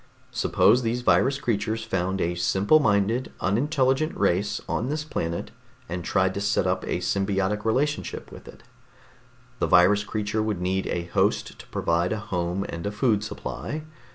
[0.31, 5.51] Suppose these virus creatures found a simple minded, unintelligent race on this planet
[5.87, 8.63] and tried to set up a symbiotic relationship with it.
[9.59, 13.83] The virus creatures would need a host to provide a home and a food supply.